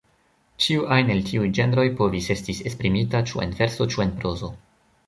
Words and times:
Ĉiu 0.63 0.85
ajn 0.95 1.11
el 1.17 1.21
tiuj 1.27 1.51
ĝenroj 1.59 1.85
povis 2.01 2.31
estis 2.37 2.65
esprimita 2.71 3.23
ĉu 3.31 3.47
en 3.47 3.57
verso 3.63 3.91
ĉu 3.95 4.07
en 4.09 4.21
prozo. 4.23 4.53